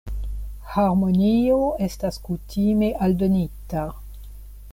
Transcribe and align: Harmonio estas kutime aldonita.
Harmonio 0.75 1.59
estas 1.89 2.19
kutime 2.29 2.93
aldonita. 3.09 3.87